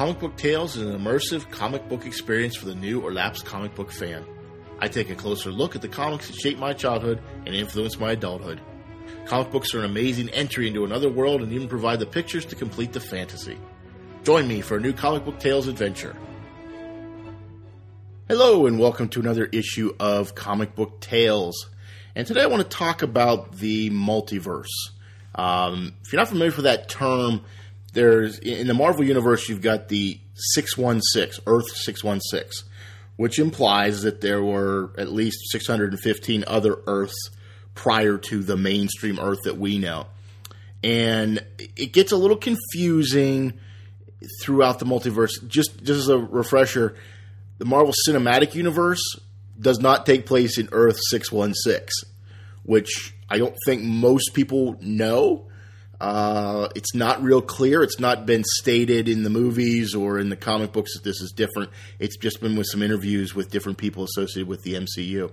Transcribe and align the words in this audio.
Comic 0.00 0.18
Book 0.18 0.36
Tales 0.38 0.76
is 0.76 0.86
an 0.86 0.98
immersive 0.98 1.50
comic 1.50 1.86
book 1.90 2.06
experience 2.06 2.56
for 2.56 2.64
the 2.64 2.74
new 2.74 3.02
or 3.02 3.12
lapsed 3.12 3.44
comic 3.44 3.74
book 3.74 3.92
fan. 3.92 4.24
I 4.78 4.88
take 4.88 5.10
a 5.10 5.14
closer 5.14 5.50
look 5.50 5.76
at 5.76 5.82
the 5.82 5.88
comics 5.88 6.28
that 6.28 6.36
shaped 6.36 6.58
my 6.58 6.72
childhood 6.72 7.20
and 7.44 7.54
influenced 7.54 8.00
my 8.00 8.12
adulthood. 8.12 8.62
Comic 9.26 9.50
books 9.50 9.74
are 9.74 9.80
an 9.80 9.84
amazing 9.84 10.30
entry 10.30 10.68
into 10.68 10.86
another 10.86 11.10
world 11.10 11.42
and 11.42 11.52
even 11.52 11.68
provide 11.68 11.98
the 11.98 12.06
pictures 12.06 12.46
to 12.46 12.56
complete 12.56 12.94
the 12.94 13.00
fantasy. 13.00 13.58
Join 14.24 14.48
me 14.48 14.62
for 14.62 14.78
a 14.78 14.80
new 14.80 14.94
Comic 14.94 15.26
Book 15.26 15.38
Tales 15.38 15.68
adventure. 15.68 16.16
Hello, 18.26 18.64
and 18.64 18.78
welcome 18.78 19.10
to 19.10 19.20
another 19.20 19.44
issue 19.52 19.94
of 20.00 20.34
Comic 20.34 20.74
Book 20.74 21.00
Tales. 21.00 21.68
And 22.14 22.26
today 22.26 22.40
I 22.40 22.46
want 22.46 22.62
to 22.62 22.74
talk 22.74 23.02
about 23.02 23.56
the 23.56 23.90
multiverse. 23.90 24.64
Um, 25.34 25.92
if 26.02 26.10
you're 26.10 26.20
not 26.20 26.28
familiar 26.28 26.56
with 26.56 26.64
that 26.64 26.88
term, 26.88 27.42
there's 27.92 28.38
in 28.38 28.66
the 28.66 28.74
Marvel 28.74 29.04
universe 29.04 29.48
you've 29.48 29.62
got 29.62 29.88
the 29.88 30.20
616 30.34 31.42
Earth 31.46 31.68
616 31.68 32.68
which 33.20 33.38
implies 33.38 34.00
that 34.00 34.22
there 34.22 34.42
were 34.42 34.92
at 34.96 35.12
least 35.12 35.38
615 35.50 36.44
other 36.46 36.78
Earths 36.86 37.30
prior 37.74 38.16
to 38.16 38.42
the 38.42 38.56
mainstream 38.56 39.18
Earth 39.20 39.40
that 39.44 39.58
we 39.58 39.78
know. 39.78 40.06
And 40.82 41.44
it 41.58 41.92
gets 41.92 42.12
a 42.12 42.16
little 42.16 42.38
confusing 42.38 43.60
throughout 44.40 44.78
the 44.78 44.86
multiverse. 44.86 45.46
Just, 45.46 45.82
just 45.82 45.90
as 45.90 46.08
a 46.08 46.16
refresher, 46.18 46.96
the 47.58 47.66
Marvel 47.66 47.92
Cinematic 48.08 48.54
Universe 48.54 49.02
does 49.60 49.80
not 49.80 50.06
take 50.06 50.24
place 50.24 50.56
in 50.56 50.70
Earth 50.72 50.98
616, 51.10 51.88
which 52.62 53.14
I 53.28 53.36
don't 53.36 53.56
think 53.66 53.82
most 53.82 54.32
people 54.32 54.76
know. 54.80 55.49
Uh, 56.00 56.68
it's 56.74 56.94
not 56.94 57.22
real 57.22 57.42
clear. 57.42 57.82
It's 57.82 58.00
not 58.00 58.24
been 58.24 58.42
stated 58.42 59.06
in 59.06 59.22
the 59.22 59.28
movies 59.28 59.94
or 59.94 60.18
in 60.18 60.30
the 60.30 60.36
comic 60.36 60.72
books 60.72 60.94
that 60.94 61.04
this 61.04 61.20
is 61.20 61.30
different. 61.30 61.70
It's 61.98 62.16
just 62.16 62.40
been 62.40 62.56
with 62.56 62.68
some 62.68 62.82
interviews 62.82 63.34
with 63.34 63.50
different 63.50 63.76
people 63.76 64.04
associated 64.04 64.48
with 64.48 64.62
the 64.62 64.74
MCU. 64.74 65.30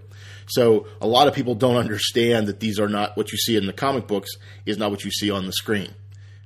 So 0.47 0.87
a 0.99 1.07
lot 1.07 1.27
of 1.27 1.33
people 1.33 1.55
don't 1.55 1.77
understand 1.77 2.47
that 2.47 2.59
these 2.59 2.81
are 2.81 2.89
not 2.89 3.15
what 3.15 3.31
you 3.31 3.37
see 3.37 3.55
in 3.55 3.65
the 3.65 3.71
comic 3.71 4.07
books 4.07 4.29
is 4.65 4.77
not 4.77 4.91
what 4.91 5.05
you 5.05 5.11
see 5.11 5.31
on 5.31 5.45
the 5.45 5.53
screen. 5.53 5.93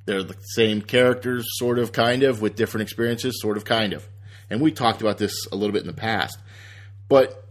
They're 0.06 0.24
the 0.24 0.38
same 0.54 0.84
characters, 0.84 1.46
sort 1.54 1.80
of, 1.80 1.92
kind 1.92 2.22
of, 2.22 2.42
with 2.42 2.56
different 2.56 2.84
experiences, 2.84 3.42
sort 3.42 3.58
of, 3.58 3.66
kind 3.66 3.94
of. 3.94 4.08
And 4.52 4.62
we 4.62 4.72
talked 4.72 5.02
about 5.02 5.18
this 5.18 5.48
a 5.52 5.56
little 5.56 5.74
bit 5.74 5.82
in 5.82 5.88
the 5.88 5.94
past. 5.94 6.38
But 7.08 7.48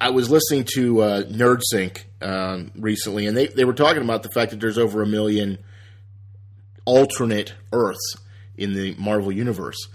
I 0.00 0.10
was 0.10 0.30
listening 0.30 0.66
to 0.74 1.00
uh, 1.00 1.22
NerdSync 1.24 2.00
um, 2.20 2.70
recently, 2.76 3.26
and 3.26 3.36
they, 3.36 3.48
they 3.48 3.64
were 3.64 3.72
talking 3.72 4.02
about 4.02 4.22
the 4.22 4.30
fact 4.30 4.52
that 4.52 4.60
there's 4.60 4.78
over 4.78 5.02
a 5.02 5.06
million– 5.06 5.58
alternate 6.84 7.54
Earths 7.72 8.16
in 8.56 8.74
the 8.74 8.94
Marvel 8.98 9.32
Universe. 9.32 9.88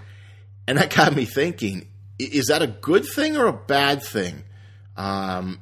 And 0.67 0.77
that 0.77 0.93
got 0.93 1.15
me 1.15 1.25
thinking 1.25 1.87
is 2.19 2.47
that 2.47 2.61
a 2.61 2.67
good 2.67 3.05
thing 3.05 3.37
or 3.37 3.45
a 3.45 3.53
bad 3.53 4.01
thing? 4.01 4.43
Um, 4.95 5.59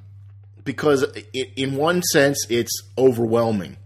because 0.64 1.04
it, 1.04 1.50
in 1.56 1.76
one 1.76 2.02
sense, 2.02 2.46
it's 2.50 2.82
overwhelming 2.98 3.78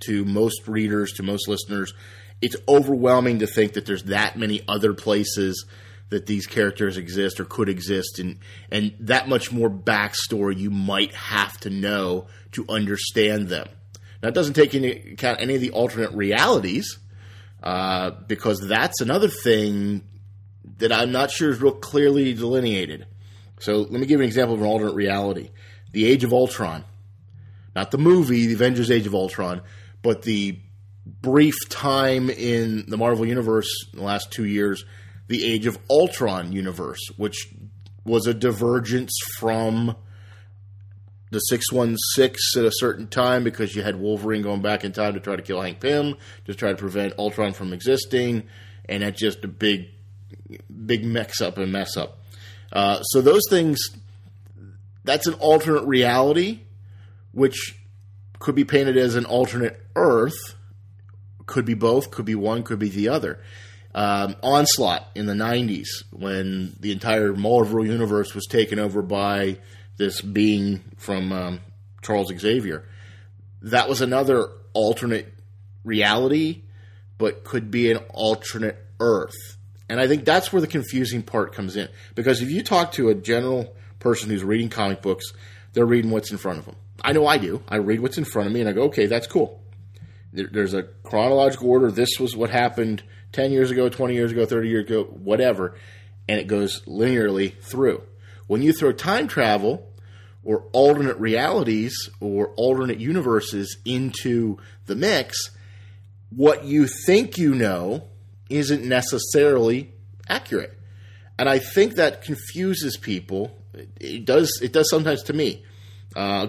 to 0.00 0.24
most 0.24 0.66
readers, 0.66 1.12
to 1.14 1.22
most 1.22 1.48
listeners. 1.48 1.94
It's 2.42 2.56
overwhelming 2.68 3.38
to 3.38 3.46
think 3.46 3.74
that 3.74 3.86
there's 3.86 4.04
that 4.04 4.36
many 4.36 4.62
other 4.68 4.92
places 4.92 5.64
that 6.08 6.26
these 6.26 6.46
characters 6.46 6.96
exist 6.96 7.40
or 7.40 7.44
could 7.44 7.68
exist, 7.68 8.18
and 8.18 8.38
and 8.70 8.94
that 9.00 9.28
much 9.28 9.50
more 9.50 9.70
backstory 9.70 10.56
you 10.56 10.70
might 10.70 11.14
have 11.14 11.58
to 11.60 11.70
know 11.70 12.26
to 12.52 12.64
understand 12.68 13.48
them. 13.48 13.68
It 14.28 14.34
doesn't 14.34 14.54
take 14.54 14.74
into 14.74 15.12
account 15.12 15.40
any 15.40 15.54
of 15.54 15.60
the 15.60 15.70
alternate 15.70 16.12
realities, 16.12 16.98
uh, 17.62 18.10
because 18.26 18.60
that's 18.66 19.00
another 19.00 19.28
thing 19.28 20.02
that 20.78 20.92
I'm 20.92 21.12
not 21.12 21.30
sure 21.30 21.50
is 21.50 21.60
real 21.60 21.72
clearly 21.72 22.34
delineated. 22.34 23.06
So, 23.60 23.78
let 23.78 23.92
me 23.92 24.00
give 24.00 24.18
you 24.20 24.24
an 24.24 24.28
example 24.28 24.54
of 24.54 24.60
an 24.60 24.66
alternate 24.66 24.94
reality 24.94 25.50
The 25.92 26.06
Age 26.06 26.24
of 26.24 26.32
Ultron. 26.32 26.84
Not 27.74 27.90
the 27.90 27.98
movie, 27.98 28.46
The 28.46 28.54
Avengers 28.54 28.90
Age 28.90 29.06
of 29.06 29.14
Ultron, 29.14 29.62
but 30.02 30.22
the 30.22 30.58
brief 31.06 31.54
time 31.68 32.28
in 32.30 32.84
the 32.88 32.96
Marvel 32.96 33.26
Universe 33.26 33.68
in 33.92 33.98
the 33.98 34.04
last 34.04 34.30
two 34.30 34.44
years, 34.44 34.84
the 35.28 35.44
Age 35.44 35.66
of 35.66 35.78
Ultron 35.88 36.52
universe, 36.52 37.00
which 37.16 37.48
was 38.04 38.26
a 38.26 38.34
divergence 38.34 39.12
from 39.38 39.96
the 41.36 41.40
616 41.40 42.62
at 42.62 42.66
a 42.66 42.72
certain 42.72 43.06
time 43.06 43.44
because 43.44 43.76
you 43.76 43.82
had 43.82 43.96
Wolverine 43.96 44.40
going 44.40 44.62
back 44.62 44.84
in 44.84 44.92
time 44.92 45.12
to 45.12 45.20
try 45.20 45.36
to 45.36 45.42
kill 45.42 45.60
Hank 45.60 45.80
Pym, 45.80 46.16
to 46.46 46.54
try 46.54 46.70
to 46.70 46.76
prevent 46.76 47.12
Ultron 47.18 47.52
from 47.52 47.74
existing, 47.74 48.44
and 48.88 49.02
that's 49.02 49.20
just 49.20 49.44
a 49.44 49.48
big, 49.48 49.88
big 50.86 51.04
mix 51.04 51.42
up 51.42 51.58
and 51.58 51.70
mess 51.70 51.94
up. 51.98 52.20
Uh, 52.72 53.02
so 53.02 53.20
those 53.20 53.42
things, 53.50 53.78
that's 55.04 55.26
an 55.26 55.34
alternate 55.34 55.84
reality, 55.84 56.60
which 57.32 57.78
could 58.38 58.54
be 58.54 58.64
painted 58.64 58.96
as 58.96 59.14
an 59.14 59.26
alternate 59.26 59.78
Earth. 59.94 60.54
Could 61.44 61.66
be 61.66 61.74
both, 61.74 62.10
could 62.10 62.24
be 62.24 62.34
one, 62.34 62.62
could 62.62 62.78
be 62.78 62.88
the 62.88 63.10
other. 63.10 63.40
Um, 63.94 64.36
Onslaught 64.42 65.06
in 65.14 65.26
the 65.26 65.34
90s, 65.34 65.88
when 66.12 66.76
the 66.80 66.92
entire 66.92 67.34
Marvel 67.34 67.86
universe 67.86 68.34
was 68.34 68.46
taken 68.46 68.78
over 68.78 69.02
by 69.02 69.58
this 69.96 70.20
being 70.20 70.82
from 70.96 71.32
um, 71.32 71.60
Charles 72.02 72.32
Xavier. 72.36 72.88
That 73.62 73.88
was 73.88 74.00
another 74.00 74.50
alternate 74.72 75.32
reality, 75.84 76.62
but 77.18 77.44
could 77.44 77.70
be 77.70 77.90
an 77.90 77.98
alternate 78.10 78.78
Earth. 79.00 79.56
And 79.88 80.00
I 80.00 80.08
think 80.08 80.24
that's 80.24 80.52
where 80.52 80.60
the 80.60 80.66
confusing 80.66 81.22
part 81.22 81.54
comes 81.54 81.76
in. 81.76 81.88
Because 82.14 82.42
if 82.42 82.50
you 82.50 82.62
talk 82.62 82.92
to 82.92 83.08
a 83.08 83.14
general 83.14 83.74
person 83.98 84.30
who's 84.30 84.44
reading 84.44 84.68
comic 84.68 85.00
books, 85.00 85.32
they're 85.72 85.86
reading 85.86 86.10
what's 86.10 86.30
in 86.30 86.38
front 86.38 86.58
of 86.58 86.64
them. 86.64 86.76
I 87.02 87.12
know 87.12 87.26
I 87.26 87.38
do. 87.38 87.62
I 87.68 87.76
read 87.76 88.00
what's 88.00 88.18
in 88.18 88.24
front 88.24 88.48
of 88.48 88.52
me 88.52 88.60
and 88.60 88.68
I 88.68 88.72
go, 88.72 88.84
okay, 88.84 89.06
that's 89.06 89.26
cool. 89.26 89.62
There's 90.32 90.74
a 90.74 90.82
chronological 90.82 91.70
order. 91.70 91.90
This 91.90 92.18
was 92.18 92.36
what 92.36 92.50
happened 92.50 93.02
10 93.32 93.52
years 93.52 93.70
ago, 93.70 93.88
20 93.88 94.14
years 94.14 94.32
ago, 94.32 94.44
30 94.44 94.68
years 94.68 94.84
ago, 94.86 95.04
whatever. 95.04 95.74
And 96.28 96.40
it 96.40 96.46
goes 96.46 96.82
linearly 96.82 97.58
through. 97.60 98.02
When 98.46 98.62
you 98.62 98.72
throw 98.72 98.92
time 98.92 99.28
travel 99.28 99.92
or 100.44 100.64
alternate 100.72 101.18
realities 101.18 101.94
or 102.20 102.48
alternate 102.56 102.98
universes 103.00 103.76
into 103.84 104.58
the 104.86 104.94
mix, 104.94 105.50
what 106.30 106.64
you 106.64 106.86
think 106.86 107.36
you 107.38 107.54
know 107.54 108.04
isn't 108.48 108.84
necessarily 108.84 109.92
accurate. 110.28 110.78
And 111.38 111.48
I 111.48 111.58
think 111.58 111.96
that 111.96 112.22
confuses 112.22 112.96
people. 112.96 113.56
It 114.00 114.24
does. 114.24 114.60
It 114.62 114.72
does 114.72 114.88
sometimes 114.88 115.22
to 115.24 115.32
me. 115.32 115.64
Uh, 116.14 116.48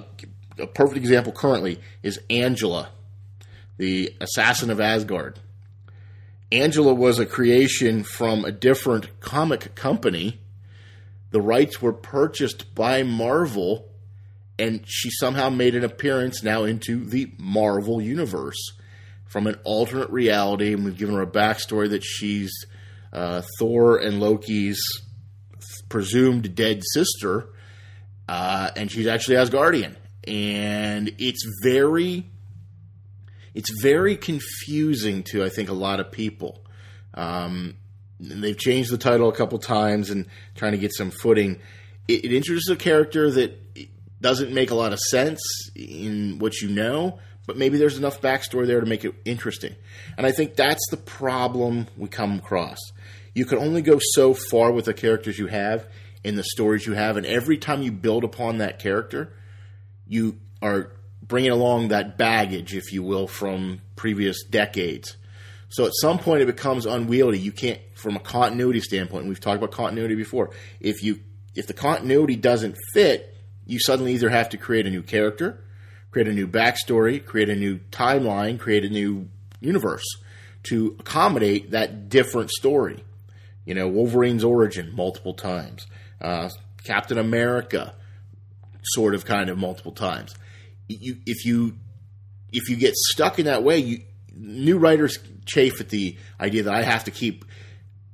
a 0.60 0.68
perfect 0.68 0.98
example 0.98 1.32
currently 1.32 1.80
is 2.02 2.20
Angela, 2.30 2.90
the 3.78 4.16
assassin 4.22 4.70
of 4.70 4.80
Asgard. 4.80 5.40
Angela 6.52 6.94
was 6.94 7.20
a 7.20 7.26
creation 7.26 8.04
from 8.04 8.46
a 8.46 8.52
different 8.52 9.20
comic 9.20 9.76
company 9.76 10.40
the 11.32 11.42
rights 11.42 11.82
were 11.82 11.94
purchased 11.94 12.74
by 12.74 13.04
Marvel, 13.04 13.90
and 14.58 14.82
she 14.86 15.10
somehow 15.12 15.50
made 15.50 15.76
an 15.76 15.84
appearance 15.84 16.42
now 16.42 16.64
into 16.64 17.06
the 17.06 17.32
Marvel 17.38 18.02
universe 18.02 18.74
from 19.26 19.46
an 19.46 19.56
alternate 19.64 20.10
reality. 20.10 20.74
And 20.74 20.86
we've 20.86 20.98
given 20.98 21.16
her 21.16 21.22
a 21.22 21.28
backstory 21.28 21.90
that 21.90 22.04
she's 22.04 22.52
uh, 23.12 23.42
Thor 23.60 23.98
and 23.98 24.20
Loki's 24.20 24.82
presumed 25.90 26.56
dead 26.56 26.82
sister, 26.94 27.50
uh, 28.28 28.72
and 28.76 28.92
she's 28.92 29.08
actually 29.08 29.36
Asgardian. 29.36 29.96
And 30.26 31.14
it's 31.18 31.46
very, 31.64 32.30
it's 33.54 33.82
very 33.82 34.18
confusing 34.18 35.24
to 35.32 35.44
I 35.44 35.50
think 35.50 35.70
a 35.70 35.74
lot 35.74 36.00
of 36.00 36.12
people. 36.12 36.64
Um, 37.14 37.76
they've 38.20 38.58
changed 38.58 38.92
the 38.92 38.98
title 38.98 39.30
a 39.30 39.36
couple 39.36 39.60
times 39.60 40.10
and 40.10 40.26
trying 40.56 40.72
to 40.72 40.78
get 40.78 40.94
some 40.94 41.12
footing. 41.12 41.60
It, 42.08 42.26
it 42.26 42.34
introduces 42.34 42.70
a 42.70 42.76
character 42.76 43.30
that 43.32 43.58
doesn't 44.22 44.54
make 44.54 44.72
a 44.72 44.76
lot 44.76 44.94
of 44.94 45.00
sense 45.00 45.40
in 45.76 46.40
what 46.40 46.62
you 46.62 46.70
know, 46.70 47.20
but 47.46 47.58
maybe 47.58 47.78
there's 47.78 47.98
enough 47.98 48.22
backstory 48.22 48.66
there 48.66 48.80
to 48.80 48.86
make 48.86 49.06
it 49.06 49.14
interesting. 49.26 49.76
And 50.18 50.26
I 50.26 50.32
think 50.32 50.56
that's 50.56 50.86
the 50.90 50.98
problem 50.98 51.88
we 51.96 52.10
come 52.10 52.40
across. 52.40 52.80
You 53.34 53.46
can 53.46 53.60
only 53.60 53.82
go 53.82 54.00
so 54.02 54.34
far 54.34 54.72
with 54.72 54.86
the 54.86 54.94
characters 54.94 55.38
you 55.38 55.48
have 55.48 55.88
in 56.24 56.36
the 56.36 56.44
stories 56.44 56.86
you 56.86 56.94
have, 56.94 57.16
and 57.16 57.26
every 57.26 57.58
time 57.58 57.84
you 57.84 57.92
build 57.92 58.24
upon 58.24 58.58
that 58.58 58.80
character, 58.80 59.34
you 60.08 60.40
are 60.62 60.92
bringing 61.22 61.52
along 61.52 61.90
that 61.90 62.18
baggage, 62.18 62.74
if 62.74 62.92
you 62.92 63.04
will, 63.04 63.28
from 63.28 63.82
previous 63.96 64.44
decades 64.44 65.16
so 65.70 65.86
at 65.86 65.92
some 65.96 66.20
point 66.20 66.42
it 66.42 66.46
becomes 66.46 66.86
unwieldy. 66.86 67.40
You 67.40 67.52
can't, 67.52 67.80
from 67.98 68.16
a 68.16 68.20
continuity 68.20 68.80
standpoint, 68.80 69.26
we've 69.26 69.40
talked 69.40 69.58
about 69.58 69.72
continuity 69.72 70.16
before. 70.16 70.52
If 70.80 71.04
you 71.04 71.20
if 71.56 71.66
the 71.68 71.74
continuity 71.74 72.36
doesn't 72.36 72.76
fit, 72.94 73.36
you 73.66 73.80
suddenly 73.80 74.14
either 74.14 74.30
have 74.30 74.50
to 74.50 74.58
create 74.58 74.86
a 74.86 74.90
new 74.92 75.02
character, 75.02 75.64
create 76.12 76.28
a 76.28 76.34
new 76.34 76.48
backstory, 76.48 77.24
create 77.24 77.50
a 77.50 77.56
new 77.56 77.80
timeline, 77.92 78.60
create 78.60 78.86
a 78.86 78.90
new 78.90 79.28
universe 79.60 80.06
to 80.64 80.96
accommodate 81.00 81.72
that 81.72 82.10
different 82.10 82.52
story. 82.52 83.04
You 83.66 83.74
know, 83.74 83.88
Wolverine's 83.88 84.44
origin 84.44 84.96
multiple 84.96 85.34
times. 85.34 85.88
Uh, 86.22 86.50
Captain 86.84 87.18
America, 87.18 87.94
sort 88.84 89.16
of, 89.16 89.26
kind 89.26 89.50
of 89.50 89.58
multiple 89.58 89.92
times. 89.92 90.36
You, 90.88 91.18
if 91.26 91.46
you 91.46 91.76
if 92.54 92.70
you 92.70 92.78
get 92.78 92.96
stuck 92.96 93.40
in 93.40 93.46
that 93.46 93.64
way, 93.64 93.80
you, 93.80 94.04
new 94.34 94.78
writers 94.78 95.18
chafe 95.46 95.82
at 95.82 95.90
the 95.90 96.16
idea 96.40 96.64
that 96.64 96.74
I 96.74 96.84
have 96.84 97.06
to 97.06 97.12
keep 97.12 97.46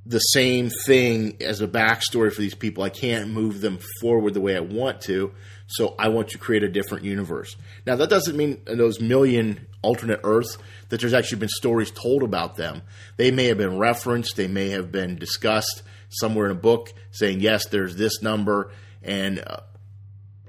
the 0.06 0.18
same 0.18 0.70
thing 0.84 1.36
as 1.40 1.60
a 1.60 1.68
backstory 1.68 2.32
for 2.32 2.40
these 2.40 2.54
people. 2.54 2.84
I 2.84 2.90
can't 2.90 3.30
move 3.30 3.60
them 3.60 3.78
forward 4.00 4.34
the 4.34 4.40
way 4.40 4.56
I 4.56 4.60
want 4.60 5.00
to, 5.02 5.32
so 5.66 5.94
I 5.98 6.08
want 6.08 6.28
to 6.28 6.38
create 6.38 6.62
a 6.62 6.68
different 6.68 7.04
universe. 7.04 7.56
Now, 7.86 7.96
that 7.96 8.10
doesn't 8.10 8.36
mean 8.36 8.60
those 8.66 9.00
million 9.00 9.66
alternate 9.82 10.20
Earths 10.22 10.58
that 10.90 11.00
there's 11.00 11.14
actually 11.14 11.38
been 11.38 11.48
stories 11.48 11.90
told 11.90 12.22
about 12.22 12.56
them. 12.56 12.82
They 13.16 13.30
may 13.30 13.46
have 13.46 13.58
been 13.58 13.78
referenced, 13.78 14.36
they 14.36 14.48
may 14.48 14.70
have 14.70 14.92
been 14.92 15.16
discussed 15.16 15.82
somewhere 16.10 16.46
in 16.46 16.52
a 16.52 16.60
book 16.60 16.92
saying, 17.10 17.40
yes, 17.40 17.66
there's 17.68 17.96
this 17.96 18.22
number. 18.22 18.72
And 19.02 19.42
uh, 19.46 19.58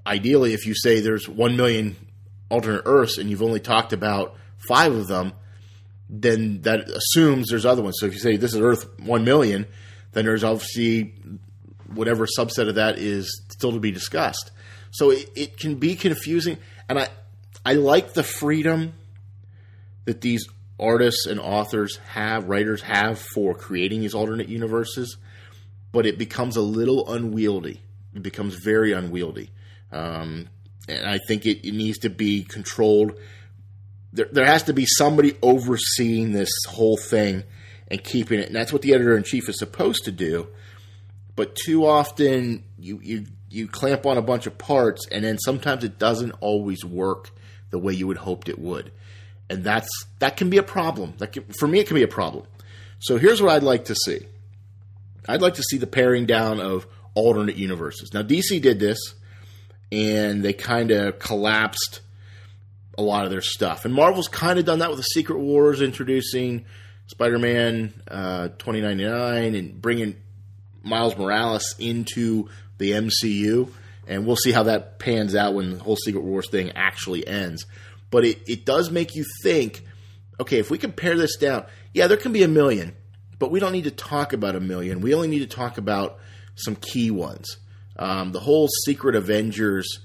ideally, 0.06 0.54
if 0.54 0.66
you 0.66 0.75
say 0.75 1.00
there's 1.00 1.30
1 1.30 1.56
million 1.56 1.96
alternate 2.50 2.84
Earths 2.86 3.18
and 3.18 3.30
you've 3.30 3.42
only 3.42 3.60
talked 3.60 3.94
about 3.94 4.36
five 4.68 4.94
of 4.94 5.07
them, 5.07 5.34
then 6.10 6.62
that 6.62 6.90
assumes 6.90 7.50
there's 7.50 7.66
other 7.66 7.81
ones. 7.81 7.96
So 8.00 8.06
if 8.06 8.13
you 8.13 8.19
say 8.19 8.38
this 8.38 8.54
is 8.54 8.62
Earth 8.62 8.88
1 9.00 9.24
million, 9.24 9.66
then 10.13 10.25
there's 10.25 10.44
obviously 10.44 11.13
whatever 11.94 12.25
subset 12.25 12.69
of 12.69 12.75
that 12.75 12.98
is 12.98 13.42
still 13.50 13.72
to 13.72 13.80
be 13.80 13.92
discussed. 13.92 14.52
So 14.92 15.12
it, 15.12 15.30
it 15.36 15.57
can 15.57 15.75
be 15.75 15.96
confusing. 15.96 16.57
And 16.88 17.00
I, 17.00 17.07
I 17.66 17.74
like 17.74 18.13
the 18.13 18.24
freedom 18.24 18.94
that 20.06 20.22
these 20.22 20.48
artists 20.80 21.25
and 21.25 21.40
authors 21.40 21.98
have, 22.10 22.48
writers 22.48 22.81
have 22.81 23.19
for 23.19 23.54
creating 23.56 24.02
these 24.02 24.13
alternate 24.13 24.50
universes, 24.50 25.18
but 25.92 26.06
it 26.06 26.18
becomes 26.18 26.56
a 26.56 26.62
little 26.62 27.12
unwieldy. 27.12 27.81
It 28.13 28.24
becomes 28.24 28.56
very 28.56 28.92
unwieldy. 28.92 29.50
Um, 29.92 30.50
and 30.88 31.07
I 31.07 31.19
think 31.28 31.46
it, 31.46 31.68
it 31.68 31.74
needs 31.74 32.00
to 32.00 32.10
be 32.10 32.44
controlled 32.44 33.13
there, 34.15 34.27
there 34.31 34.45
has 34.45 34.63
to 34.63 34.73
be 34.73 34.85
somebody 34.85 35.38
overseeing 35.41 36.31
this 36.31 36.50
whole 36.67 36.97
thing 36.97 37.44
and 37.89 38.03
keeping 38.03 38.39
it. 38.39 38.47
And 38.47 38.56
that's 38.56 38.73
what 38.73 38.81
the 38.81 38.94
editor 38.94 39.15
in 39.15 39.23
chief 39.23 39.50
is 39.50 39.59
supposed 39.59 40.06
to 40.06 40.12
do. 40.12 40.47
But 41.35 41.56
too 41.56 41.85
often 41.85 42.63
you, 42.79 43.00
you 43.03 43.25
you 43.50 43.67
clamp 43.67 44.06
on 44.06 44.17
a 44.17 44.21
bunch 44.21 44.47
of 44.47 44.57
parts 44.57 45.07
and 45.09 45.23
then 45.23 45.38
sometimes 45.38 45.83
it 45.83 46.00
doesn't 46.00 46.31
always 46.41 46.83
work 46.83 47.31
the 47.69 47.79
way 47.79 47.94
you 47.94 48.07
would 48.07 48.17
hoped 48.17 48.50
it 48.50 48.57
would. 48.57 48.91
And 49.50 49.63
that's 49.63 49.89
that 50.19 50.38
can 50.38 50.50
be 50.50 50.57
a 50.57 50.63
problem. 50.63 51.13
That 51.18 51.33
can, 51.33 51.44
for 51.59 51.68
me 51.68 51.79
it 51.79 51.88
can 51.88 51.95
be 51.95 52.03
a 52.03 52.07
problem. 52.07 52.45
So 53.00 53.18
here's 53.18 53.41
what 53.41 53.51
I'd 53.51 53.63
like 53.63 53.85
to 53.85 53.95
see. 53.95 54.25
I'd 55.27 55.41
like 55.41 55.56
to 55.56 55.63
see 55.63 55.77
the 55.77 55.88
paring 55.88 56.25
down 56.25 56.61
of 56.61 56.88
alternate 57.15 57.57
universes. 57.57 58.13
Now 58.13 58.23
DC 58.23 58.61
did 58.61 58.79
this 58.79 58.97
and 59.91 60.41
they 60.41 60.53
kind 60.53 60.91
of 60.91 61.19
collapsed 61.19 62.00
a 62.97 63.01
lot 63.01 63.25
of 63.25 63.31
their 63.31 63.42
stuff. 63.42 63.86
And 63.86 63.94
Marvel's 63.94 64.27
kind 64.27 64.59
of 64.59 64.65
done 64.65 64.80
that 64.80 64.89
with 64.89 64.97
the 64.97 65.03
Secret 65.03 65.39
Wars, 65.39 65.81
introducing 65.81 66.65
Spider 67.07 67.39
Man 67.39 67.94
uh, 68.07 68.50
2099 68.50 69.56
and 69.56 69.81
bringing 69.81 70.15
Miles 70.83 71.18
Morales 71.18 71.75
into 71.80 72.50
the 72.77 72.92
MCU. 72.92 73.69
And 74.07 74.25
we'll 74.25 74.36
see 74.36 74.51
how 74.51 74.63
that 74.63 75.00
pans 75.00 75.36
out 75.36 75.53
when 75.53 75.77
the 75.77 75.83
whole 75.83 75.95
Secret 75.97 76.24
Wars 76.24 76.50
thing 76.50 76.71
actually 76.71 77.27
ends. 77.27 77.65
But 78.12 78.24
it, 78.25 78.39
it 78.47 78.65
does 78.65 78.92
make 78.92 79.15
you 79.15 79.25
think 79.44 79.83
okay, 80.39 80.59
if 80.59 80.69
we 80.69 80.77
compare 80.77 81.15
this 81.15 81.38
down, 81.38 81.65
yeah, 81.94 82.07
there 82.07 82.18
can 82.18 82.33
be 82.33 82.44
a 82.44 82.47
million, 82.47 82.95
but 83.39 83.51
we 83.51 83.59
don't 83.59 83.71
need 83.71 83.86
to 83.86 83.92
talk 83.92 84.33
about 84.33 84.56
a 84.56 84.59
million. 84.59 85.01
We 85.01 85.13
only 85.13 85.27
need 85.27 85.39
to 85.39 85.56
talk 85.56 85.77
about 85.77 86.19
some 86.56 86.75
key 86.75 87.12
ones. 87.12 87.57
Um, 87.97 88.31
the 88.31 88.39
whole 88.39 88.68
Secret 88.86 89.15
Avengers 89.15 90.00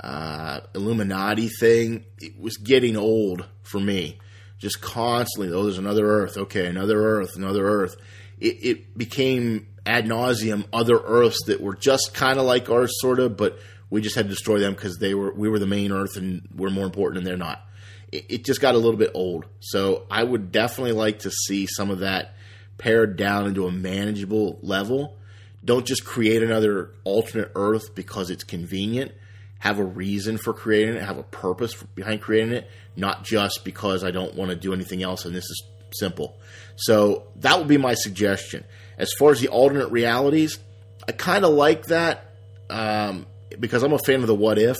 uh, 0.00 0.60
Illuminati 0.74 1.48
thing, 1.48 2.04
it 2.20 2.38
was 2.38 2.56
getting 2.56 2.96
old 2.96 3.46
for 3.62 3.80
me. 3.80 4.18
Just 4.58 4.80
constantly, 4.80 5.52
oh, 5.52 5.64
there's 5.64 5.78
another 5.78 6.06
Earth. 6.06 6.36
Okay, 6.36 6.66
another 6.66 7.02
Earth, 7.02 7.36
another 7.36 7.66
Earth. 7.66 7.96
It, 8.38 8.58
it 8.62 8.98
became 8.98 9.66
ad 9.84 10.06
nauseum 10.06 10.66
other 10.72 10.98
Earths 10.98 11.44
that 11.46 11.60
were 11.60 11.74
just 11.74 12.14
kind 12.14 12.38
of 12.38 12.44
like 12.44 12.70
ours, 12.70 12.92
sort 13.00 13.20
of, 13.20 13.36
but 13.36 13.58
we 13.90 14.00
just 14.00 14.16
had 14.16 14.26
to 14.26 14.30
destroy 14.30 14.58
them 14.58 14.74
because 14.74 14.98
they 14.98 15.14
were 15.14 15.32
we 15.32 15.48
were 15.48 15.58
the 15.58 15.66
main 15.66 15.92
Earth 15.92 16.16
and 16.16 16.48
we're 16.54 16.70
more 16.70 16.86
important 16.86 17.18
and 17.18 17.26
they're 17.26 17.36
not. 17.36 17.62
It, 18.10 18.26
it 18.28 18.44
just 18.44 18.60
got 18.60 18.74
a 18.74 18.78
little 18.78 18.98
bit 18.98 19.10
old. 19.14 19.46
So 19.60 20.06
I 20.10 20.22
would 20.22 20.52
definitely 20.52 20.92
like 20.92 21.20
to 21.20 21.30
see 21.30 21.66
some 21.66 21.90
of 21.90 22.00
that 22.00 22.34
pared 22.78 23.16
down 23.16 23.46
into 23.46 23.66
a 23.66 23.72
manageable 23.72 24.58
level. 24.62 25.16
Don't 25.64 25.86
just 25.86 26.04
create 26.04 26.42
another 26.42 26.92
alternate 27.04 27.52
Earth 27.54 27.94
because 27.94 28.30
it's 28.30 28.44
convenient 28.44 29.12
have 29.58 29.78
a 29.78 29.84
reason 29.84 30.38
for 30.38 30.52
creating 30.52 30.96
it, 30.96 31.02
have 31.02 31.18
a 31.18 31.22
purpose 31.22 31.74
behind 31.94 32.20
creating 32.20 32.52
it, 32.52 32.70
not 32.94 33.24
just 33.24 33.64
because 33.64 34.04
I 34.04 34.10
don't 34.10 34.34
want 34.34 34.50
to 34.50 34.56
do 34.56 34.72
anything 34.72 35.02
else 35.02 35.24
and 35.24 35.34
this 35.34 35.44
is 35.44 35.62
simple. 35.92 36.36
So 36.76 37.24
that 37.36 37.58
would 37.58 37.68
be 37.68 37.78
my 37.78 37.94
suggestion. 37.94 38.64
As 38.98 39.12
far 39.18 39.30
as 39.30 39.40
the 39.40 39.48
alternate 39.48 39.88
realities, 39.88 40.58
I 41.08 41.12
kind 41.12 41.44
of 41.44 41.52
like 41.52 41.86
that 41.86 42.32
um, 42.68 43.26
because 43.58 43.82
I'm 43.82 43.92
a 43.92 43.98
fan 43.98 44.20
of 44.20 44.26
the 44.26 44.34
What 44.34 44.58
If. 44.58 44.76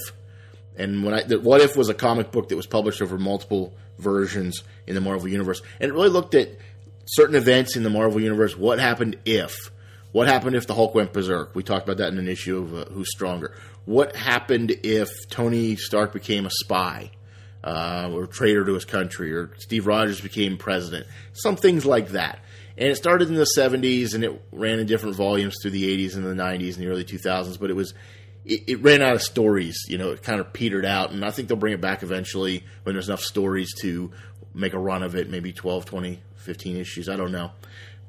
And 0.77 1.05
when 1.05 1.15
I, 1.15 1.23
the 1.23 1.41
What 1.41 1.61
If 1.61 1.77
was 1.77 1.89
a 1.89 1.95
comic 1.95 2.31
book 2.33 2.49
that 2.49 2.57
was 2.57 2.67
published 2.67 3.01
over 3.01 3.19
multiple 3.19 3.75
versions 3.99 4.63
in 4.87 4.95
the 4.95 5.01
Marvel 5.01 5.29
Universe. 5.29 5.63
And 5.81 5.91
it 5.91 5.95
really 5.95 6.11
looked 6.11 6.35
at 6.35 6.51
certain 7.07 7.35
events 7.35 7.77
in 7.77 7.83
the 7.83 7.91
Marvel 7.91 8.21
Universe. 8.21 8.57
What 8.57 8.79
happened 8.79 9.17
if? 9.25 9.71
What 10.17 10.29
happened 10.29 10.57
if 10.57 10.67
the 10.67 10.73
Hulk 10.73 10.95
went 10.95 11.13
berserk? 11.13 11.55
We 11.55 11.63
talked 11.63 11.85
about 11.85 11.99
that 11.99 12.11
in 12.11 12.19
an 12.19 12.27
issue 12.27 12.57
of 12.57 12.75
uh, 12.75 12.85
Who's 12.87 13.11
Stronger 13.11 13.55
what 13.85 14.17
happened 14.17 14.71
if 14.83 15.11
Tony 15.29 15.77
Stark 15.77 16.15
became 16.15 16.47
a 16.47 16.51
spy 16.51 17.11
uh, 17.63 18.11
or 18.11 18.27
traitor 18.27 18.65
to 18.65 18.73
his 18.73 18.87
country, 18.87 19.31
or 19.31 19.51
Steve 19.59 19.87
Rogers 19.87 20.23
became 20.23 20.57
president, 20.57 21.07
some 21.35 21.55
things 21.55 21.85
like 21.85 22.09
that. 22.13 22.41
And 22.79 22.89
it 22.89 22.97
started 22.97 23.29
in 23.29 23.35
the 23.35 23.47
70s 23.59 24.15
and 24.15 24.25
it 24.25 24.43
ran 24.53 24.79
in 24.79 24.87
different 24.87 25.17
volumes 25.17 25.57
through 25.61 25.73
the 25.73 25.85
80s 25.85 26.17
and 26.17 26.25
the 26.25 26.43
90s 26.43 26.77
and 26.77 26.85
the 26.85 26.89
early 26.89 27.05
2000s, 27.05 27.61
but 27.61 27.69
it 27.69 27.77
was 27.77 27.93
it, 28.47 28.63
it, 28.67 28.83
ran 28.83 29.03
out 29.03 29.17
of 29.17 29.23
stories. 29.23 29.85
You 29.87 29.99
know, 29.99 30.13
it 30.13 30.23
kind 30.23 30.41
of 30.41 30.51
petered 30.51 30.87
out, 30.87 31.11
and 31.11 31.27
I 31.27 31.31
think 31.31 31.49
they'll 31.49 31.59
bring 31.59 31.75
it 31.75 31.83
back 31.83 32.03
eventually 32.03 32.65
when 32.85 32.95
there's 32.95 33.11
enough 33.11 33.23
stories 33.23 33.75
to 33.83 34.13
make 34.55 34.73
a 34.73 34.79
run 34.79 35.03
of 35.03 35.15
it, 35.15 35.29
maybe 35.29 35.53
12, 35.53 35.85
20, 35.85 36.23
15 36.37 36.77
issues. 36.79 37.11
I 37.11 37.17
don't 37.17 37.33
know. 37.33 37.51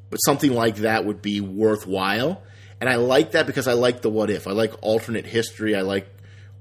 But 0.09 0.18
something 0.18 0.54
like 0.54 0.77
that 0.77 1.06
would 1.06 1.21
be 1.21 1.42
worthwhile. 1.42 2.42
And 2.80 2.90
I 2.90 2.95
like 2.95 3.31
that 3.31 3.47
because 3.47 3.68
I 3.68 3.73
like 3.73 4.02
the 4.02 4.09
what 4.09 4.30
if. 4.30 4.47
I 4.47 4.52
like 4.52 4.73
alternate 4.81 5.26
history. 5.26 5.76
I 5.76 5.81
like 5.81 6.07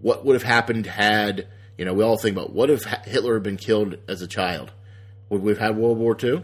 what 0.01 0.25
would 0.25 0.35
have 0.35 0.43
happened 0.43 0.87
had, 0.87 1.47
you 1.77 1.85
know, 1.85 1.95
we 1.95 2.05
all 2.05 2.17
think 2.17 2.37
about 2.37 2.53
what 2.53 2.71
if 2.71 2.85
Hitler 2.85 3.35
had 3.35 3.43
been 3.43 3.57
killed 3.57 3.97
as 4.09 4.23
a 4.23 4.27
child? 4.27 4.73
Would 5.29 5.43
we 5.43 5.53
have 5.53 5.59
had 5.59 5.77
World 5.77 5.99
War 5.99 6.17
II? 6.23 6.43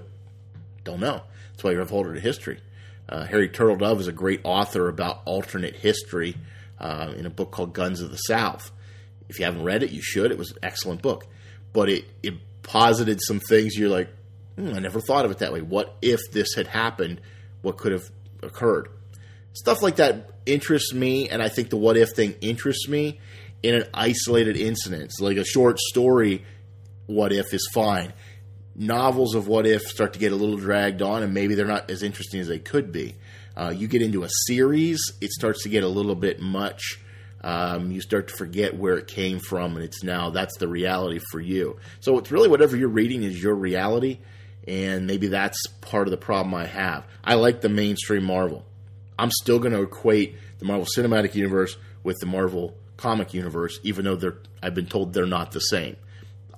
Don't 0.84 1.00
know. 1.00 1.22
That's 1.52 1.64
why 1.64 1.72
you 1.72 1.78
have 1.78 1.92
alternate 1.92 2.22
history. 2.22 2.60
Uh, 3.08 3.24
Harry 3.24 3.48
Turtledove 3.48 4.00
is 4.00 4.08
a 4.08 4.12
great 4.12 4.40
author 4.44 4.88
about 4.88 5.22
alternate 5.24 5.76
history 5.76 6.36
uh, 6.80 7.12
in 7.16 7.26
a 7.26 7.30
book 7.30 7.50
called 7.50 7.72
Guns 7.72 8.00
of 8.00 8.10
the 8.10 8.16
South. 8.16 8.70
If 9.28 9.38
you 9.38 9.44
haven't 9.44 9.64
read 9.64 9.82
it, 9.82 9.90
you 9.90 10.02
should. 10.02 10.30
It 10.30 10.38
was 10.38 10.50
an 10.50 10.58
excellent 10.62 11.02
book. 11.02 11.26
But 11.72 11.88
it, 11.88 12.04
it 12.22 12.34
posited 12.62 13.20
some 13.22 13.40
things 13.40 13.76
you're 13.76 13.88
like, 13.88 14.08
hmm, 14.56 14.74
I 14.74 14.78
never 14.78 15.00
thought 15.00 15.24
of 15.24 15.30
it 15.30 15.38
that 15.38 15.52
way. 15.52 15.60
What 15.60 15.96
if 16.02 16.20
this 16.32 16.54
had 16.54 16.66
happened? 16.66 17.20
What 17.62 17.76
could 17.78 17.92
have 17.92 18.10
occurred? 18.42 18.88
stuff 19.52 19.82
like 19.82 19.96
that 19.96 20.30
interests 20.46 20.92
me, 20.92 21.28
and 21.28 21.42
I 21.42 21.48
think 21.48 21.70
the 21.70 21.76
what 21.76 21.96
if 21.96 22.10
thing 22.10 22.34
interests 22.40 22.88
me 22.88 23.20
in 23.62 23.74
an 23.74 23.84
isolated 23.94 24.56
incident. 24.56 25.12
So 25.14 25.24
like 25.24 25.36
a 25.36 25.44
short 25.44 25.78
story, 25.78 26.44
what 27.06 27.32
if 27.32 27.52
is 27.52 27.68
fine. 27.72 28.12
Novels 28.74 29.34
of 29.34 29.48
what 29.48 29.66
if 29.66 29.82
start 29.82 30.14
to 30.14 30.18
get 30.18 30.32
a 30.32 30.36
little 30.36 30.56
dragged 30.56 31.02
on, 31.02 31.22
and 31.22 31.34
maybe 31.34 31.54
they're 31.54 31.66
not 31.66 31.90
as 31.90 32.02
interesting 32.02 32.40
as 32.40 32.48
they 32.48 32.58
could 32.58 32.90
be. 32.90 33.16
Uh, 33.56 33.72
you 33.74 33.86
get 33.86 34.00
into 34.00 34.24
a 34.24 34.28
series, 34.46 35.00
it 35.20 35.30
starts 35.30 35.62
to 35.62 35.68
get 35.68 35.84
a 35.84 35.88
little 35.88 36.14
bit 36.14 36.40
much. 36.40 36.98
Um, 37.44 37.90
you 37.90 38.00
start 38.00 38.28
to 38.28 38.34
forget 38.34 38.76
where 38.76 38.96
it 38.96 39.08
came 39.08 39.40
from, 39.40 39.76
and 39.76 39.84
it's 39.84 40.02
now 40.02 40.30
that's 40.30 40.56
the 40.58 40.68
reality 40.68 41.20
for 41.30 41.40
you. 41.40 41.76
So 42.00 42.16
it's 42.18 42.30
really 42.30 42.48
whatever 42.48 42.76
you're 42.76 42.88
reading 42.88 43.24
is 43.24 43.42
your 43.42 43.54
reality, 43.54 44.20
and 44.66 45.06
maybe 45.06 45.28
that's 45.28 45.58
part 45.80 46.06
of 46.06 46.10
the 46.10 46.16
problem 46.16 46.54
I 46.54 46.66
have. 46.66 47.04
I 47.24 47.34
like 47.34 47.60
the 47.60 47.68
mainstream 47.68 48.24
Marvel. 48.24 48.64
I'm 49.18 49.30
still 49.30 49.58
going 49.58 49.72
to 49.72 49.82
equate 49.82 50.36
the 50.58 50.64
Marvel 50.64 50.86
Cinematic 50.96 51.34
Universe 51.34 51.76
with 52.02 52.18
the 52.20 52.26
Marvel 52.26 52.74
comic 52.96 53.34
universe, 53.34 53.80
even 53.82 54.04
though 54.04 54.16
they're 54.16 54.38
I've 54.62 54.74
been 54.74 54.86
told 54.86 55.12
they're 55.12 55.26
not 55.26 55.52
the 55.52 55.60
same. 55.60 55.96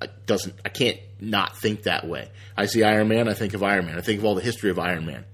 I 0.00 0.08
doesn't 0.26 0.54
I 0.64 0.68
can't 0.68 0.98
not 1.20 1.56
think 1.56 1.84
that 1.84 2.06
way. 2.06 2.30
I 2.56 2.66
see 2.66 2.82
Iron 2.82 3.08
Man, 3.08 3.28
I 3.28 3.34
think 3.34 3.54
of 3.54 3.62
Iron 3.62 3.86
Man. 3.86 3.96
I 3.96 4.02
think 4.02 4.18
of 4.18 4.24
all 4.24 4.34
the 4.34 4.42
history 4.42 4.70
of 4.70 4.78
Iron 4.78 5.06
Man. 5.06 5.24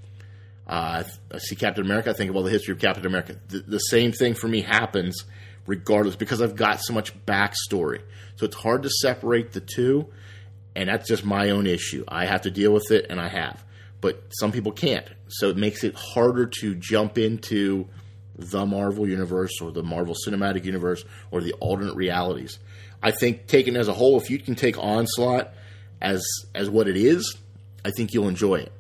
Uh, 0.67 1.03
I 1.33 1.39
see 1.39 1.57
Captain 1.57 1.85
America, 1.85 2.11
I 2.11 2.13
think 2.13 2.31
of 2.31 2.37
all 2.37 2.45
the 2.45 2.51
history 2.51 2.73
of 2.73 2.79
Captain 2.79 3.05
America. 3.05 3.35
The, 3.49 3.59
the 3.59 3.79
same 3.79 4.13
thing 4.13 4.35
for 4.35 4.47
me 4.47 4.63
happens 4.63 5.25
regardless 5.67 6.15
because 6.15 6.41
I've 6.41 6.55
got 6.55 6.81
so 6.81 6.93
much 6.93 7.15
backstory. 7.27 8.03
So 8.37 8.47
it's 8.47 8.57
hard 8.57 8.85
to 8.85 8.89
separate 8.89 9.53
the 9.53 9.61
two, 9.61 10.07
and 10.75 10.89
that's 10.89 11.09
just 11.09 11.25
my 11.25 11.51
own 11.51 11.67
issue. 11.67 12.05
I 12.09 12.27
have 12.27 12.43
to 12.43 12.51
deal 12.51 12.73
with 12.73 12.91
it, 12.91 13.07
and 13.11 13.21
I 13.21 13.29
have. 13.29 13.63
but 14.01 14.23
some 14.31 14.53
people 14.53 14.73
can't. 14.73 15.07
So 15.29 15.49
it 15.51 15.57
makes 15.57 15.85
it 15.85 15.95
harder 15.95 16.47
to 16.61 16.75
jump 16.75 17.19
into 17.19 17.87
the 18.37 18.65
Marvel 18.65 19.07
universe 19.07 19.61
or 19.61 19.71
the 19.71 19.83
Marvel 19.83 20.15
Cinematic 20.27 20.65
Universe 20.65 21.05
or 21.31 21.41
the 21.43 21.53
alternate 21.55 21.95
realities. 21.95 22.59
I 23.03 23.11
think 23.11 23.47
taken 23.47 23.77
as 23.77 23.89
a 23.89 23.93
whole, 23.93 24.19
if 24.19 24.31
you 24.31 24.39
can 24.39 24.55
take 24.55 24.79
Onslaught 24.79 25.53
as 26.01 26.25
as 26.55 26.71
what 26.71 26.89
it 26.89 26.97
is, 26.97 27.37
I 27.85 27.91
think 27.91 28.13
you'll 28.15 28.29
enjoy 28.29 28.57
it. 28.57 28.73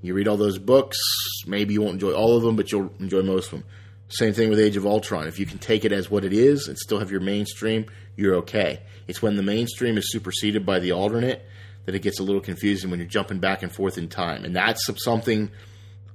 You 0.00 0.14
read 0.14 0.26
all 0.28 0.36
those 0.36 0.58
books, 0.58 0.98
maybe 1.46 1.74
you 1.74 1.80
won't 1.80 1.94
enjoy 1.94 2.12
all 2.12 2.36
of 2.36 2.42
them, 2.42 2.56
but 2.56 2.72
you'll 2.72 2.92
enjoy 2.98 3.22
most 3.22 3.46
of 3.46 3.60
them. 3.60 3.64
Same 4.12 4.34
thing 4.34 4.50
with 4.50 4.60
Age 4.60 4.76
of 4.76 4.84
Ultron. 4.84 5.26
If 5.26 5.38
you 5.38 5.46
can 5.46 5.58
take 5.58 5.86
it 5.86 5.92
as 5.92 6.10
what 6.10 6.22
it 6.22 6.34
is 6.34 6.68
and 6.68 6.76
still 6.76 6.98
have 6.98 7.10
your 7.10 7.20
mainstream, 7.20 7.86
you're 8.14 8.34
okay. 8.36 8.80
It's 9.08 9.22
when 9.22 9.36
the 9.36 9.42
mainstream 9.42 9.96
is 9.96 10.12
superseded 10.12 10.66
by 10.66 10.80
the 10.80 10.92
alternate 10.92 11.46
that 11.86 11.94
it 11.94 12.02
gets 12.02 12.20
a 12.20 12.22
little 12.22 12.42
confusing 12.42 12.90
when 12.90 13.00
you're 13.00 13.08
jumping 13.08 13.38
back 13.38 13.62
and 13.62 13.72
forth 13.72 13.96
in 13.96 14.08
time. 14.08 14.44
And 14.44 14.54
that's 14.54 14.86
something 15.02 15.50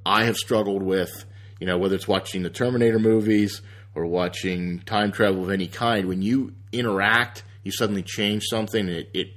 I 0.06 0.25
have 0.25 0.38
struggled 0.38 0.84
with, 0.84 1.25
you 1.60 1.66
know, 1.66 1.80
whether 1.80 1.96
it's 1.96 2.08
watching 2.08 2.44
the 2.44 2.51
Terminator 2.51 3.00
movies 3.00 3.62
or 3.96 4.06
watching 4.06 4.80
time 4.82 5.12
travel 5.12 5.44
of 5.44 5.50
any 5.50 5.68
kind. 5.68 6.08
When 6.08 6.22
you 6.22 6.54
interact, 6.72 7.44
you 7.63 7.72
suddenly 7.72 8.04
change 8.04 8.44
something 8.44 8.88
and 8.88 8.96
it, 8.96 9.10
it, 9.16 9.27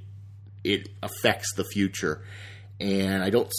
it 0.65 0.89
affects 1.03 1.55
the 1.55 1.65
future. 1.65 2.23
And 2.79 3.23
I 3.23 3.31
don't 3.31 3.51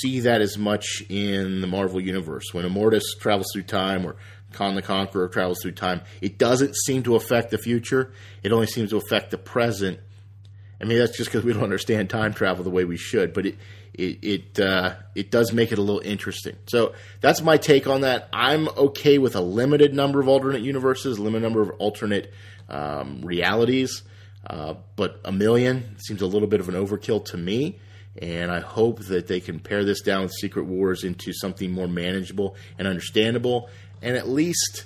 see 0.00 0.20
that 0.20 0.40
as 0.40 0.56
much 0.56 1.02
in 1.08 1.60
the 1.60 1.66
Marvel 1.66 2.00
Universe. 2.00 2.52
When 2.52 2.64
Immortus 2.64 3.02
travels 3.18 3.48
through 3.52 3.64
time 3.64 4.06
or 4.06 4.16
Kang 4.52 4.74
the 4.74 4.82
Conqueror 4.82 5.28
travels 5.28 5.60
through 5.62 5.72
time, 5.72 6.02
it 6.20 6.38
doesn't 6.38 6.76
seem 6.76 7.02
to 7.04 7.16
affect 7.16 7.50
the 7.50 7.58
future. 7.58 8.12
It 8.42 8.52
only 8.52 8.66
seems 8.66 8.90
to 8.90 8.96
affect 8.96 9.30
the 9.30 9.38
present 9.38 10.00
I 10.80 10.84
mean, 10.86 10.98
that's 10.98 11.16
just 11.16 11.30
because 11.30 11.44
we 11.44 11.52
don't 11.52 11.62
understand 11.62 12.08
time 12.08 12.32
travel 12.32 12.64
the 12.64 12.70
way 12.70 12.84
we 12.84 12.96
should, 12.96 13.32
but 13.32 13.46
it 13.46 13.58
it 13.92 14.18
it, 14.22 14.60
uh, 14.60 14.94
it 15.14 15.30
does 15.30 15.52
make 15.52 15.72
it 15.72 15.78
a 15.78 15.82
little 15.82 16.00
interesting. 16.00 16.56
So 16.66 16.94
that's 17.20 17.42
my 17.42 17.58
take 17.58 17.86
on 17.86 18.00
that. 18.00 18.28
I'm 18.32 18.68
okay 18.68 19.18
with 19.18 19.36
a 19.36 19.40
limited 19.40 19.92
number 19.92 20.20
of 20.20 20.28
alternate 20.28 20.62
universes, 20.62 21.18
limited 21.18 21.42
number 21.42 21.60
of 21.60 21.70
alternate 21.78 22.32
um, 22.68 23.20
realities, 23.22 24.02
uh, 24.46 24.74
but 24.96 25.20
a 25.24 25.32
million 25.32 25.98
seems 25.98 26.22
a 26.22 26.26
little 26.26 26.48
bit 26.48 26.60
of 26.60 26.68
an 26.68 26.74
overkill 26.74 27.24
to 27.26 27.36
me. 27.36 27.78
And 28.20 28.50
I 28.50 28.60
hope 28.60 29.00
that 29.04 29.28
they 29.28 29.40
can 29.40 29.60
pare 29.60 29.84
this 29.84 30.00
down 30.00 30.22
with 30.22 30.32
Secret 30.32 30.64
Wars 30.64 31.04
into 31.04 31.32
something 31.32 31.70
more 31.70 31.86
manageable 31.86 32.56
and 32.76 32.88
understandable, 32.88 33.68
and 34.02 34.16
at 34.16 34.28
least 34.28 34.84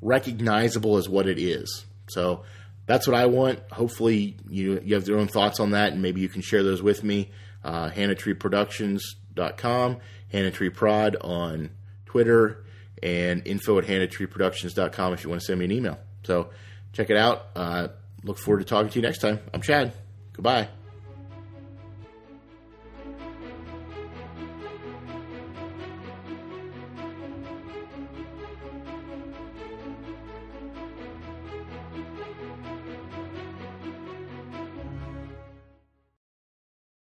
recognizable 0.00 0.96
as 0.96 1.08
what 1.08 1.28
it 1.28 1.38
is. 1.38 1.84
So 2.08 2.42
that's 2.86 3.06
what 3.06 3.16
I 3.16 3.26
want. 3.26 3.60
Hopefully, 3.72 4.36
you 4.48 4.80
you 4.84 4.94
have 4.94 5.06
your 5.08 5.18
own 5.18 5.28
thoughts 5.28 5.60
on 5.60 5.70
that, 5.70 5.92
and 5.92 6.02
maybe 6.02 6.20
you 6.20 6.28
can 6.28 6.42
share 6.42 6.62
those 6.62 6.82
with 6.82 7.02
me. 7.02 7.30
Uh, 7.62 7.88
HannahTreeProductions.com, 7.90 9.96
Hannah 10.30 10.50
Tree 10.50 10.70
on 10.70 11.70
Twitter, 12.04 12.64
and 13.02 13.46
info 13.46 13.78
at 13.78 13.84
HannahTreeProductions.com 13.84 15.14
if 15.14 15.24
you 15.24 15.30
want 15.30 15.40
to 15.40 15.46
send 15.46 15.58
me 15.58 15.64
an 15.64 15.72
email. 15.72 15.98
So 16.24 16.50
check 16.92 17.08
it 17.08 17.16
out. 17.16 17.46
Uh, 17.56 17.88
look 18.22 18.38
forward 18.38 18.60
to 18.60 18.66
talking 18.66 18.90
to 18.90 18.96
you 18.96 19.02
next 19.02 19.18
time. 19.18 19.40
I'm 19.52 19.62
Chad. 19.62 19.92
Goodbye. 20.34 20.68